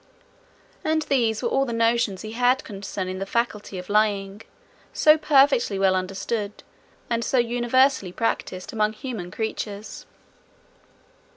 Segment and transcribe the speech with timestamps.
[0.83, 4.41] And these were all the notions he had concerning that faculty of lying,
[4.93, 6.63] so perfectly well understood,
[7.07, 10.07] and so universally practised, among human creatures.